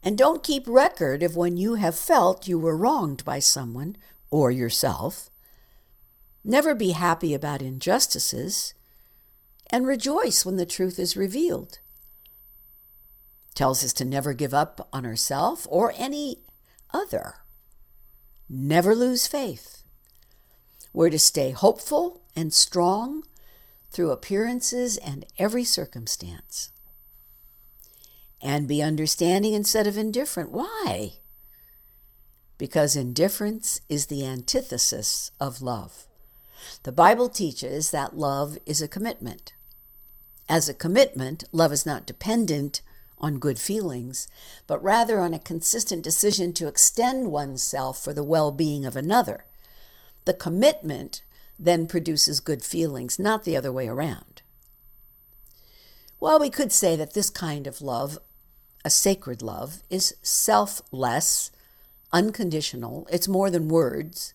And 0.02 0.18
don't 0.18 0.42
keep 0.42 0.64
record 0.66 1.22
of 1.22 1.36
when 1.36 1.56
you 1.56 1.74
have 1.74 1.94
felt 1.94 2.48
you 2.48 2.58
were 2.58 2.76
wronged 2.76 3.24
by 3.24 3.38
someone 3.38 3.96
or 4.30 4.50
yourself. 4.50 5.30
Never 6.44 6.74
be 6.74 6.90
happy 6.90 7.34
about 7.34 7.62
injustices 7.62 8.74
and 9.70 9.86
rejoice 9.86 10.44
when 10.44 10.56
the 10.56 10.66
truth 10.66 10.98
is 10.98 11.16
revealed. 11.16 11.78
Tells 13.54 13.84
us 13.84 13.92
to 13.94 14.04
never 14.04 14.32
give 14.32 14.52
up 14.52 14.88
on 14.92 15.06
ourselves 15.06 15.66
or 15.70 15.92
any 15.96 16.38
other. 16.92 17.36
Never 18.48 18.94
lose 18.94 19.26
faith. 19.26 19.81
We're 20.92 21.10
to 21.10 21.18
stay 21.18 21.50
hopeful 21.52 22.22
and 22.36 22.52
strong 22.52 23.24
through 23.90 24.10
appearances 24.10 24.96
and 24.98 25.24
every 25.38 25.64
circumstance. 25.64 26.70
And 28.40 28.66
be 28.66 28.82
understanding 28.82 29.54
instead 29.54 29.86
of 29.86 29.96
indifferent. 29.96 30.50
Why? 30.50 31.14
Because 32.58 32.96
indifference 32.96 33.80
is 33.88 34.06
the 34.06 34.26
antithesis 34.26 35.30
of 35.40 35.62
love. 35.62 36.06
The 36.82 36.92
Bible 36.92 37.28
teaches 37.28 37.90
that 37.90 38.16
love 38.16 38.58
is 38.66 38.82
a 38.82 38.88
commitment. 38.88 39.54
As 40.48 40.68
a 40.68 40.74
commitment, 40.74 41.44
love 41.52 41.72
is 41.72 41.86
not 41.86 42.06
dependent 42.06 42.82
on 43.18 43.38
good 43.38 43.58
feelings, 43.58 44.28
but 44.66 44.82
rather 44.82 45.20
on 45.20 45.32
a 45.32 45.38
consistent 45.38 46.02
decision 46.02 46.52
to 46.54 46.66
extend 46.66 47.30
oneself 47.30 48.02
for 48.02 48.12
the 48.12 48.24
well 48.24 48.50
being 48.50 48.84
of 48.84 48.96
another 48.96 49.44
the 50.24 50.34
commitment 50.34 51.22
then 51.58 51.86
produces 51.86 52.40
good 52.40 52.62
feelings, 52.62 53.18
not 53.18 53.44
the 53.44 53.56
other 53.56 53.72
way 53.72 53.88
around. 53.88 54.42
Well, 56.18 56.38
we 56.38 56.50
could 56.50 56.72
say 56.72 56.96
that 56.96 57.14
this 57.14 57.30
kind 57.30 57.66
of 57.66 57.82
love, 57.82 58.18
a 58.84 58.90
sacred 58.90 59.42
love, 59.42 59.82
is 59.90 60.14
selfless, 60.22 61.50
unconditional, 62.12 63.08
it's 63.10 63.28
more 63.28 63.50
than 63.50 63.68
words, 63.68 64.34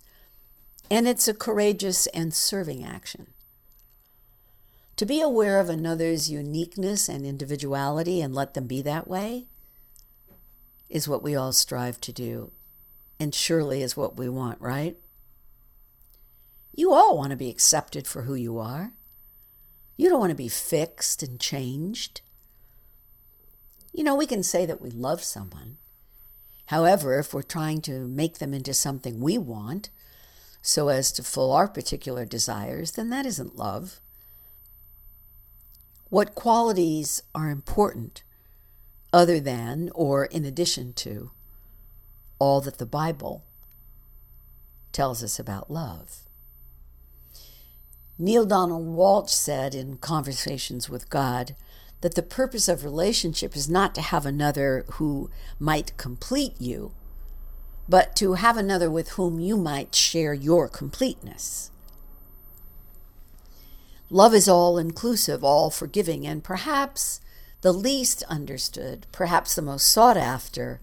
and 0.89 1.07
it's 1.07 1.27
a 1.27 1.33
courageous 1.33 2.07
and 2.07 2.33
serving 2.33 2.83
action. 2.83 3.27
To 4.97 5.05
be 5.05 5.21
aware 5.21 5.59
of 5.59 5.69
another's 5.69 6.29
uniqueness 6.29 7.07
and 7.07 7.25
individuality 7.25 8.19
and 8.19 8.33
let 8.33 8.53
them 8.53 8.67
be 8.67 8.81
that 8.81 9.07
way 9.07 9.45
is 10.89 11.07
what 11.07 11.21
we 11.21 11.35
all 11.35 11.51
strive 11.51 12.01
to 12.01 12.11
do, 12.11 12.51
and 13.19 13.35
surely 13.35 13.81
is 13.81 13.95
what 13.95 14.17
we 14.17 14.27
want, 14.27 14.59
right? 14.59 14.97
You 16.77 16.93
all 16.93 17.17
want 17.17 17.31
to 17.31 17.35
be 17.35 17.49
accepted 17.49 18.07
for 18.07 18.21
who 18.21 18.35
you 18.35 18.59
are. 18.59 18.93
You 19.97 20.09
don't 20.09 20.19
want 20.19 20.29
to 20.29 20.35
be 20.35 20.47
fixed 20.47 21.23
and 21.23 21.39
changed. 21.39 22.21
You 23.91 24.03
know, 24.03 24.13
we 24.13 24.27
can 24.27 24.43
say 24.43 24.63
that 24.67 24.79
we 24.79 24.91
love 24.91 25.23
someone. 25.23 25.77
However, 26.67 27.17
if 27.17 27.33
we're 27.33 27.41
trying 27.41 27.81
to 27.81 28.07
make 28.07 28.37
them 28.37 28.53
into 28.53 28.75
something 28.75 29.19
we 29.19 29.39
want 29.39 29.89
so 30.61 30.89
as 30.89 31.11
to 31.13 31.23
fill 31.23 31.51
our 31.51 31.67
particular 31.67 32.25
desires, 32.25 32.91
then 32.91 33.09
that 33.09 33.25
isn't 33.25 33.55
love. 33.55 33.99
What 36.09 36.35
qualities 36.35 37.23
are 37.33 37.49
important 37.49 38.21
other 39.11 39.39
than 39.39 39.89
or 39.95 40.25
in 40.25 40.45
addition 40.45 40.93
to 40.93 41.31
all 42.37 42.61
that 42.61 42.77
the 42.77 42.85
Bible 42.85 43.45
tells 44.91 45.23
us 45.23 45.39
about 45.39 45.71
love? 45.71 46.26
Neale 48.19 48.45
Donald 48.45 48.87
Walsch 48.87 49.29
said 49.29 49.75
in 49.75 49.97
Conversations 49.97 50.89
with 50.89 51.09
God 51.09 51.55
that 52.01 52.15
the 52.15 52.23
purpose 52.23 52.67
of 52.67 52.83
relationship 52.83 53.55
is 53.55 53.69
not 53.69 53.93
to 53.95 54.01
have 54.01 54.25
another 54.25 54.85
who 54.93 55.29
might 55.59 55.95
complete 55.97 56.59
you, 56.59 56.93
but 57.87 58.15
to 58.15 58.33
have 58.33 58.57
another 58.57 58.89
with 58.89 59.09
whom 59.09 59.39
you 59.39 59.55
might 59.55 59.93
share 59.93 60.33
your 60.33 60.67
completeness. 60.67 61.69
Love 64.09 64.33
is 64.33 64.47
all 64.47 64.79
inclusive, 64.79 65.43
all 65.43 65.69
forgiving, 65.69 66.25
and 66.25 66.43
perhaps 66.43 67.21
the 67.61 67.73
least 67.73 68.23
understood, 68.23 69.05
perhaps 69.11 69.53
the 69.53 69.61
most 69.61 69.87
sought 69.87 70.17
after, 70.17 70.81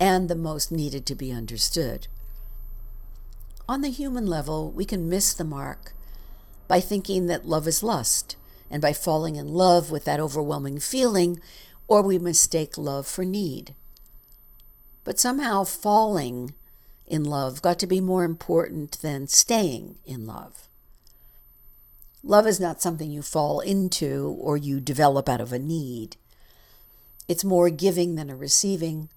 and 0.00 0.28
the 0.28 0.34
most 0.34 0.72
needed 0.72 1.06
to 1.06 1.14
be 1.14 1.30
understood. 1.30 2.08
On 3.68 3.80
the 3.80 3.90
human 3.90 4.26
level, 4.26 4.72
we 4.72 4.84
can 4.84 5.08
miss 5.08 5.34
the 5.34 5.44
mark 5.44 5.94
by 6.72 6.80
thinking 6.80 7.26
that 7.26 7.44
love 7.44 7.68
is 7.68 7.82
lust 7.82 8.34
and 8.70 8.80
by 8.80 8.94
falling 8.94 9.36
in 9.36 9.46
love 9.46 9.90
with 9.90 10.06
that 10.06 10.18
overwhelming 10.18 10.78
feeling, 10.78 11.38
or 11.86 12.00
we 12.00 12.18
mistake 12.18 12.78
love 12.78 13.06
for 13.06 13.26
need. 13.26 13.74
But 15.04 15.18
somehow 15.18 15.64
falling 15.64 16.54
in 17.06 17.24
love 17.24 17.60
got 17.60 17.78
to 17.80 17.86
be 17.86 18.00
more 18.00 18.24
important 18.24 19.02
than 19.02 19.26
staying 19.26 19.98
in 20.06 20.26
love. 20.26 20.66
Love 22.22 22.46
is 22.46 22.58
not 22.58 22.80
something 22.80 23.10
you 23.10 23.20
fall 23.20 23.60
into 23.60 24.34
or 24.40 24.56
you 24.56 24.80
develop 24.80 25.28
out 25.28 25.42
of 25.42 25.52
a 25.52 25.58
need. 25.58 26.16
It's 27.28 27.44
more 27.44 27.68
giving 27.68 28.14
than 28.14 28.30
a 28.30 28.34
receiving, 28.34 29.10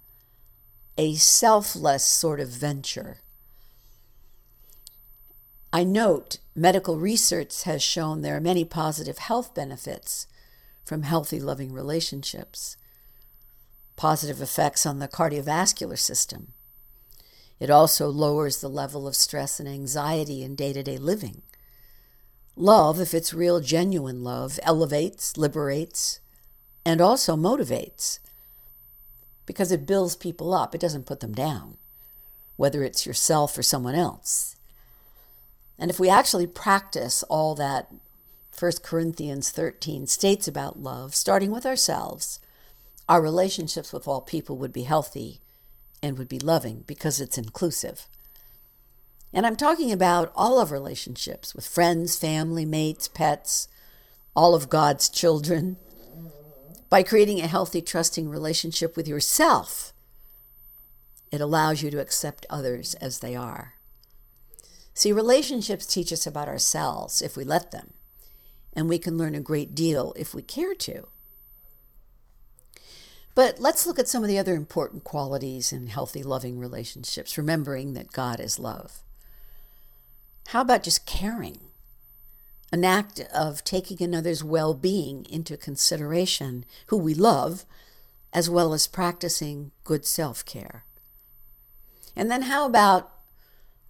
a 0.98 1.16
selfless 1.16 2.04
sort 2.04 2.42
of 2.42 2.50
venture. 2.50 3.20
I 5.76 5.84
note 5.84 6.38
medical 6.56 6.98
research 6.98 7.64
has 7.64 7.84
shown 7.84 8.22
there 8.22 8.38
are 8.38 8.40
many 8.40 8.64
positive 8.64 9.18
health 9.18 9.54
benefits 9.54 10.26
from 10.86 11.04
healthy, 11.04 11.38
loving 11.38 11.74
relationships, 11.74 12.78
positive 13.98 14.42
effects 14.42 14.86
on 14.86 15.00
the 15.00 15.10
cardiovascular 15.10 16.00
system. 16.00 16.54
It 17.60 17.70
also 17.70 18.08
lowers 18.08 18.62
the 18.62 18.70
level 18.70 19.06
of 19.06 19.18
stress 19.18 19.60
and 19.60 19.68
anxiety 19.68 20.44
in 20.44 20.56
day 20.56 20.72
to 20.72 20.82
day 20.82 20.98
living. 20.98 21.42
Love, 22.56 23.02
if 23.02 23.14
it's 23.14 23.34
real, 23.34 23.60
genuine 23.60 24.24
love, 24.24 24.62
elevates, 24.64 25.36
liberates, 25.36 26.22
and 26.86 27.02
also 27.02 27.36
motivates 27.36 28.20
because 29.46 29.74
it 29.74 29.86
builds 29.86 30.16
people 30.16 30.54
up. 30.54 30.74
It 30.74 30.80
doesn't 30.80 31.06
put 31.06 31.20
them 31.20 31.34
down, 31.34 31.76
whether 32.56 32.82
it's 32.82 33.06
yourself 33.06 33.58
or 33.58 33.62
someone 33.62 33.96
else. 33.96 34.56
And 35.78 35.92
if 35.92 36.00
we 36.00 36.10
actually 36.10 36.48
practice 36.48 37.24
all 37.24 37.56
that 37.56 37.92
1 38.58 38.72
Corinthians 38.84 39.50
13 39.52 40.08
states 40.08 40.48
about 40.48 40.80
love, 40.80 41.14
starting 41.14 41.52
with 41.52 41.66
ourselves, 41.66 42.40
our 43.10 43.22
relationships 43.22 43.92
with 43.92 44.08
all 44.08 44.22
people 44.22 44.58
would 44.58 44.72
be 44.72 44.84
healthy 44.84 45.42
and 46.02 46.18
would 46.18 46.30
be 46.30 46.40
loving 46.40 46.84
because 46.88 47.20
it's 47.20 47.38
inclusive. 47.38 48.08
And 49.34 49.46
I'm 49.46 49.58
talking 49.58 49.92
about 49.92 50.32
all 50.36 50.60
of 50.60 50.72
relationships 50.72 51.54
with 51.54 51.68
friends, 51.68 52.18
family, 52.18 52.64
mates, 52.64 53.10
pets, 53.10 53.68
all 54.36 54.56
of 54.56 54.70
God's 54.70 55.10
children. 55.10 55.78
By 56.90 57.04
creating 57.04 57.42
a 57.42 57.48
healthy, 57.48 57.82
trusting 57.82 58.30
relationship 58.30 58.96
with 58.96 59.08
yourself, 59.08 59.92
it 61.32 61.42
allows 61.42 61.82
you 61.82 61.92
to 61.92 62.00
accept 62.00 62.46
others 62.50 62.94
as 62.96 63.20
they 63.20 63.36
are. 63.36 63.75
See, 64.96 65.12
relationships 65.12 65.86
teach 65.86 66.14
us 66.14 66.26
about 66.26 66.48
ourselves 66.48 67.22
if 67.22 67.36
we 67.36 67.44
let 67.44 67.72
them, 67.72 67.94
and 68.74 68.88
we 68.88 68.98
can 68.98 69.18
learn 69.18 69.36
a 69.36 69.42
great 69.42 69.76
deal 69.76 70.14
if 70.16 70.34
we 70.34 70.42
care 70.42 70.74
to. 70.74 71.08
But 73.36 73.60
let's 73.60 73.86
look 73.86 74.00
at 74.00 74.08
some 74.08 74.24
of 74.24 74.30
the 74.30 74.40
other 74.40 74.56
important 74.56 75.04
qualities 75.04 75.74
in 75.74 75.88
healthy, 75.88 76.24
loving 76.24 76.58
relationships, 76.58 77.38
remembering 77.38 77.94
that 77.94 78.14
God 78.14 78.40
is 78.40 78.58
love. 78.58 79.04
How 80.48 80.62
about 80.62 80.84
just 80.84 81.06
caring? 81.06 81.60
An 82.72 82.86
act 82.86 83.20
of 83.34 83.66
taking 83.66 84.02
another's 84.02 84.46
well 84.46 84.74
being 84.74 85.26
into 85.30 85.58
consideration, 85.58 86.64
who 86.88 86.98
we 86.98 87.14
love, 87.14 87.66
as 88.32 88.50
well 88.50 88.74
as 88.74 88.88
practicing 88.88 89.72
good 89.84 90.06
self 90.06 90.46
care. 90.46 90.86
And 92.16 92.32
then 92.32 92.44
how 92.44 92.66
about 92.66 93.12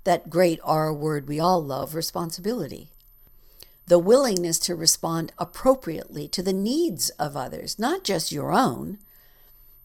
that 0.05 0.29
great 0.29 0.59
R 0.63 0.93
word 0.93 1.27
we 1.27 1.39
all 1.39 1.63
love 1.63 1.93
responsibility. 1.93 2.89
The 3.87 3.99
willingness 3.99 4.57
to 4.59 4.75
respond 4.75 5.31
appropriately 5.37 6.27
to 6.29 6.41
the 6.41 6.53
needs 6.53 7.09
of 7.11 7.35
others, 7.35 7.77
not 7.77 8.03
just 8.03 8.31
your 8.31 8.51
own, 8.51 8.99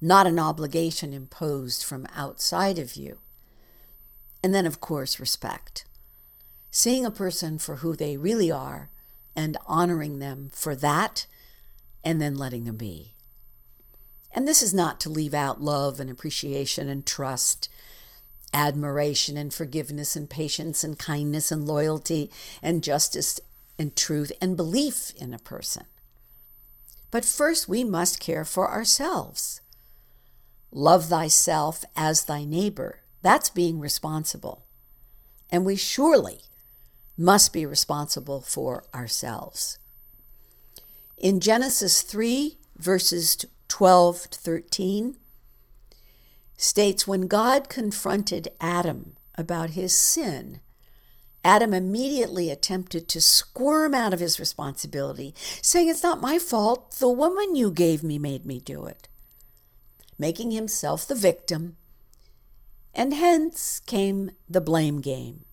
not 0.01 0.27
an 0.27 0.39
obligation 0.39 1.13
imposed 1.13 1.85
from 1.85 2.07
outside 2.17 2.79
of 2.79 2.97
you. 2.97 3.19
And 4.43 4.55
then, 4.55 4.65
of 4.65 4.81
course, 4.81 5.21
respect. 5.21 5.85
Seeing 6.71 7.05
a 7.05 7.11
person 7.11 7.59
for 7.59 7.77
who 7.77 7.95
they 7.95 8.17
really 8.17 8.51
are 8.51 8.91
and 9.37 9.59
honoring 9.67 10.19
them 10.19 10.51
for 10.53 10.75
that, 10.77 11.27
and 12.03 12.21
then 12.21 12.35
letting 12.35 12.65
them 12.65 12.77
be. 12.77 13.15
And 14.33 14.47
this 14.47 14.63
is 14.63 14.73
not 14.73 15.01
to 15.01 15.11
leave 15.11 15.35
out 15.35 15.61
love 15.61 16.01
and 16.01 16.09
appreciation 16.09 16.89
and 16.89 17.05
trust 17.05 17.69
admiration 18.53 19.37
and 19.37 19.53
forgiveness 19.53 20.17
and 20.17 20.29
patience 20.29 20.83
and 20.83 20.99
kindness 20.99 21.53
and 21.53 21.67
loyalty 21.67 22.31
and 22.63 22.83
justice 22.83 23.41
and 23.79 23.97
truth 23.97 24.33
and 24.41 24.57
belief 24.57 25.13
in 25.17 25.33
a 25.33 25.39
person. 25.39 25.85
But 27.11 27.25
first, 27.25 27.69
we 27.69 27.83
must 27.83 28.21
care 28.21 28.45
for 28.45 28.71
ourselves. 28.71 29.61
Love 30.71 31.07
thyself 31.07 31.85
as 31.97 32.25
thy 32.25 32.45
neighbor. 32.45 33.01
That's 33.23 33.51
being 33.51 33.81
responsible. 33.81 34.67
And 35.51 35.65
we 35.65 35.77
surely 35.77 36.43
must 37.17 37.53
be 37.53 37.67
responsible 37.67 38.41
for 38.41 38.85
ourselves. 38.95 39.79
In 41.19 41.41
Genesis 41.41 42.03
3, 42.03 42.57
verses 42.77 43.45
12 43.69 44.31
to 44.31 44.39
13, 44.39 45.17
states 46.61 47.07
when 47.07 47.27
God 47.27 47.69
confronted 47.69 48.49
Adam 48.61 49.17
about 49.37 49.71
his 49.71 49.97
sin, 49.97 50.61
Adam 51.43 51.73
immediately 51.73 52.51
attempted 52.51 53.09
to 53.09 53.21
squirm 53.21 53.95
out 53.95 54.13
of 54.13 54.21
his 54.21 54.39
responsibility, 54.39 55.35
saying, 55.63 55.89
It's 55.89 56.03
not 56.03 56.21
my 56.21 56.39
fault. 56.39 56.97
The 56.99 57.09
woman 57.09 57.57
you 57.57 57.71
gave 57.71 58.03
me 58.03 58.19
made 58.19 58.45
me 58.45 58.61
do 58.61 58.85
it, 58.85 59.09
making 60.19 60.51
himself 60.51 61.07
the 61.07 61.15
victim. 61.15 61.77
And 62.93 63.15
hence 63.15 63.81
came 63.81 64.33
the 64.49 64.61
blame 64.61 65.01
game. 65.01 65.45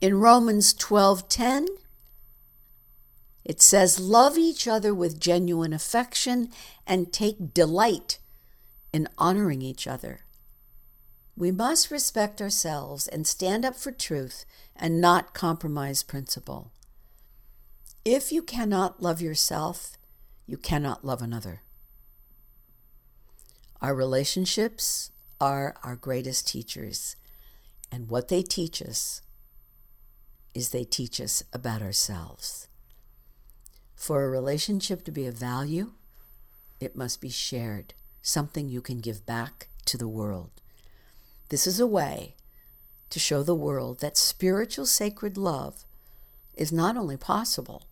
In 0.00 0.20
Romans 0.20 0.72
12:10, 0.74 1.66
it 3.44 3.60
says, 3.60 3.98
Love 3.98 4.38
each 4.38 4.68
other 4.68 4.94
with 4.94 5.18
genuine 5.18 5.72
affection 5.72 6.50
and 6.86 7.12
take 7.12 7.52
delight 7.52 8.18
in 8.94 9.08
honoring 9.18 9.60
each 9.60 9.88
other. 9.88 10.20
We 11.36 11.50
must 11.50 11.90
respect 11.90 12.40
ourselves 12.40 13.08
and 13.08 13.26
stand 13.26 13.64
up 13.64 13.74
for 13.74 13.90
truth 13.90 14.44
and 14.76 15.00
not 15.00 15.34
compromise 15.34 16.04
principle. 16.04 16.70
If 18.04 18.30
you 18.30 18.40
cannot 18.40 19.02
love 19.02 19.20
yourself, 19.20 19.98
you 20.46 20.56
cannot 20.56 21.04
love 21.04 21.22
another. 21.22 21.62
Our 23.82 23.96
relationships 23.96 25.10
are 25.40 25.74
our 25.82 25.96
greatest 25.96 26.46
teachers, 26.46 27.16
and 27.90 28.08
what 28.08 28.28
they 28.28 28.42
teach 28.42 28.80
us 28.80 29.22
is 30.54 30.68
they 30.68 30.84
teach 30.84 31.20
us 31.20 31.42
about 31.52 31.82
ourselves. 31.82 32.68
For 33.96 34.22
a 34.22 34.30
relationship 34.30 35.04
to 35.06 35.10
be 35.10 35.26
of 35.26 35.34
value, 35.34 35.94
it 36.78 36.94
must 36.94 37.20
be 37.20 37.28
shared, 37.28 37.94
something 38.24 38.70
you 38.70 38.80
can 38.80 39.00
give 39.00 39.26
back 39.26 39.68
to 39.84 39.98
the 39.98 40.08
world. 40.08 40.50
This 41.50 41.66
is 41.66 41.78
a 41.78 41.86
way 41.86 42.34
to 43.10 43.18
show 43.20 43.42
the 43.42 43.54
world 43.54 44.00
that 44.00 44.16
spiritual 44.16 44.86
sacred 44.86 45.36
love 45.36 45.84
is 46.54 46.72
not 46.72 46.96
only 46.96 47.18
possible, 47.18 47.84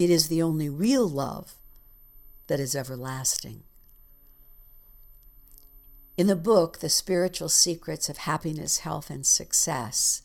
it 0.00 0.10
is 0.10 0.26
the 0.26 0.42
only 0.42 0.68
real 0.68 1.08
love 1.08 1.54
that 2.48 2.58
is 2.58 2.74
everlasting. 2.74 3.62
In 6.16 6.26
the 6.26 6.36
book, 6.36 6.80
The 6.80 6.88
Spiritual 6.88 7.48
Secrets 7.48 8.08
of 8.08 8.18
Happiness, 8.18 8.78
Health, 8.78 9.10
and 9.10 9.24
Success, 9.24 10.22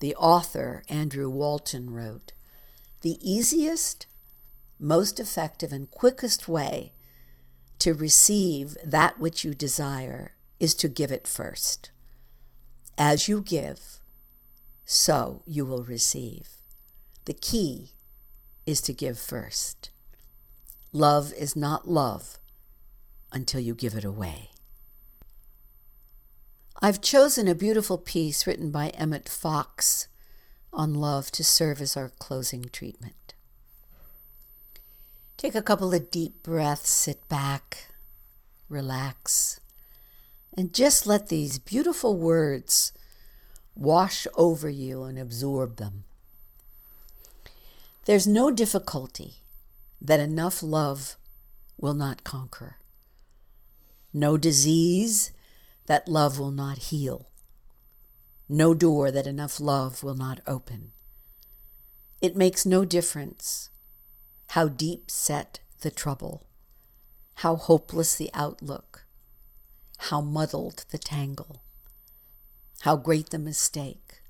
the 0.00 0.14
author, 0.16 0.82
Andrew 0.88 1.28
Walton, 1.28 1.90
wrote 1.90 2.32
The 3.02 3.18
easiest, 3.20 4.06
most 4.80 5.20
effective, 5.20 5.72
and 5.72 5.90
quickest 5.90 6.48
way 6.48 6.93
to 7.78 7.94
receive 7.94 8.76
that 8.84 9.18
which 9.18 9.44
you 9.44 9.54
desire 9.54 10.34
is 10.60 10.74
to 10.74 10.88
give 10.88 11.10
it 11.10 11.26
first. 11.26 11.90
As 12.96 13.28
you 13.28 13.40
give, 13.40 14.00
so 14.84 15.42
you 15.46 15.64
will 15.64 15.82
receive. 15.82 16.48
The 17.24 17.34
key 17.34 17.92
is 18.66 18.80
to 18.82 18.92
give 18.92 19.18
first. 19.18 19.90
Love 20.92 21.32
is 21.32 21.56
not 21.56 21.88
love 21.88 22.38
until 23.32 23.60
you 23.60 23.74
give 23.74 23.94
it 23.94 24.04
away. 24.04 24.50
I've 26.80 27.00
chosen 27.00 27.48
a 27.48 27.54
beautiful 27.54 27.98
piece 27.98 28.46
written 28.46 28.70
by 28.70 28.88
Emmett 28.90 29.28
Fox 29.28 30.08
on 30.72 30.94
love 30.94 31.30
to 31.32 31.42
serve 31.42 31.80
as 31.80 31.96
our 31.96 32.10
closing 32.18 32.64
treatment. 32.72 33.23
Take 35.44 35.54
a 35.54 35.60
couple 35.60 35.92
of 35.92 36.10
deep 36.10 36.42
breaths, 36.42 36.88
sit 36.88 37.28
back, 37.28 37.88
relax, 38.70 39.60
and 40.56 40.72
just 40.72 41.06
let 41.06 41.28
these 41.28 41.58
beautiful 41.58 42.16
words 42.16 42.94
wash 43.74 44.26
over 44.36 44.70
you 44.70 45.02
and 45.02 45.18
absorb 45.18 45.76
them. 45.76 46.04
There's 48.06 48.26
no 48.26 48.50
difficulty 48.50 49.42
that 50.00 50.18
enough 50.18 50.62
love 50.62 51.16
will 51.76 51.92
not 51.92 52.24
conquer, 52.24 52.78
no 54.14 54.38
disease 54.38 55.30
that 55.84 56.08
love 56.08 56.38
will 56.38 56.52
not 56.52 56.78
heal, 56.88 57.28
no 58.48 58.72
door 58.72 59.10
that 59.10 59.26
enough 59.26 59.60
love 59.60 60.02
will 60.02 60.16
not 60.16 60.40
open. 60.46 60.92
It 62.22 62.34
makes 62.34 62.64
no 62.64 62.86
difference 62.86 63.68
how 64.48 64.68
deep 64.68 65.10
set 65.10 65.60
the 65.80 65.90
trouble, 65.90 66.46
how 67.36 67.56
hopeless 67.56 68.14
the 68.14 68.30
outlook, 68.34 69.04
how 69.98 70.20
muddled 70.20 70.84
the 70.90 70.98
tangle, 70.98 71.62
how 72.80 72.96
great 72.96 73.30
the 73.30 73.38
mistake. 73.38 74.22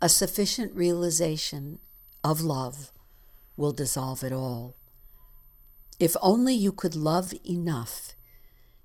A 0.00 0.08
sufficient 0.08 0.74
realization 0.74 1.78
of 2.22 2.40
love 2.40 2.92
will 3.56 3.72
dissolve 3.72 4.22
it 4.22 4.32
all. 4.32 4.76
If 5.98 6.16
only 6.20 6.54
you 6.54 6.72
could 6.72 6.94
love 6.94 7.32
enough, 7.48 8.14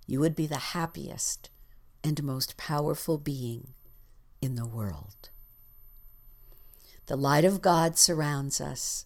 you 0.07 0.19
would 0.19 0.35
be 0.35 0.47
the 0.47 0.71
happiest 0.75 1.49
and 2.03 2.23
most 2.23 2.57
powerful 2.57 3.17
being 3.17 3.73
in 4.41 4.55
the 4.55 4.65
world. 4.65 5.29
The 7.07 7.15
light 7.17 7.45
of 7.45 7.61
God 7.61 7.97
surrounds 7.97 8.61
us. 8.61 9.05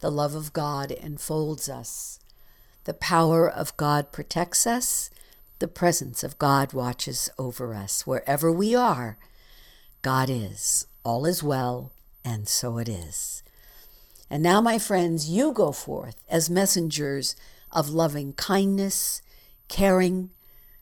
The 0.00 0.10
love 0.10 0.34
of 0.34 0.52
God 0.52 0.90
enfolds 0.90 1.68
us. 1.68 2.18
The 2.84 2.94
power 2.94 3.48
of 3.48 3.76
God 3.76 4.12
protects 4.12 4.66
us. 4.66 5.10
The 5.58 5.68
presence 5.68 6.24
of 6.24 6.38
God 6.38 6.72
watches 6.72 7.28
over 7.38 7.74
us. 7.74 8.06
Wherever 8.06 8.50
we 8.50 8.74
are, 8.74 9.18
God 10.02 10.30
is. 10.30 10.86
All 11.04 11.26
is 11.26 11.42
well, 11.42 11.92
and 12.24 12.48
so 12.48 12.78
it 12.78 12.88
is. 12.88 13.42
And 14.30 14.42
now, 14.42 14.60
my 14.60 14.78
friends, 14.78 15.28
you 15.28 15.52
go 15.52 15.72
forth 15.72 16.22
as 16.28 16.48
messengers 16.48 17.36
of 17.70 17.90
loving 17.90 18.32
kindness, 18.32 19.20
caring, 19.68 20.30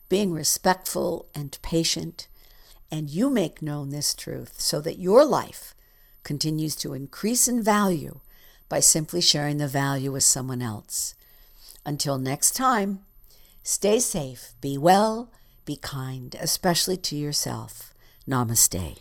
being 0.07 0.31
respectful 0.31 1.27
and 1.35 1.57
patient, 1.61 2.27
and 2.91 3.09
you 3.09 3.29
make 3.29 3.61
known 3.61 3.89
this 3.89 4.13
truth 4.15 4.61
so 4.61 4.79
that 4.81 4.99
your 4.99 5.25
life 5.25 5.75
continues 6.23 6.75
to 6.77 6.93
increase 6.93 7.47
in 7.47 7.61
value 7.61 8.19
by 8.69 8.79
simply 8.79 9.19
sharing 9.19 9.57
the 9.57 9.67
value 9.67 10.11
with 10.11 10.23
someone 10.23 10.61
else. 10.61 11.15
Until 11.85 12.17
next 12.17 12.55
time, 12.55 12.99
stay 13.63 13.99
safe, 13.99 14.53
be 14.61 14.77
well, 14.77 15.31
be 15.65 15.75
kind, 15.75 16.35
especially 16.39 16.97
to 16.97 17.15
yourself. 17.15 17.93
Namaste. 18.27 18.99